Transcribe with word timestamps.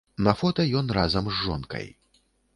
На 0.27 0.31
фота 0.39 0.65
ён 0.79 0.89
разам 0.99 1.29
з 1.33 1.37
жонкай. 1.43 1.87